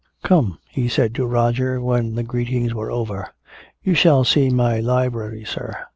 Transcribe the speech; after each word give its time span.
"Come," 0.23 0.57
he 0.67 0.87
said 0.87 1.13
to 1.13 1.27
Roger, 1.27 1.79
when 1.79 2.15
the 2.15 2.23
greetings 2.23 2.73
were 2.73 2.89
over. 2.89 3.27
"You 3.83 3.93
shall 3.93 4.23
see 4.23 4.49
my 4.49 4.79
library, 4.79 5.45
sir. 5.45 5.77